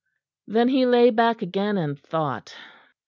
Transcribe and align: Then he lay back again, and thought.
Then 0.47 0.69
he 0.69 0.87
lay 0.87 1.11
back 1.11 1.43
again, 1.43 1.77
and 1.77 1.99
thought. 1.99 2.55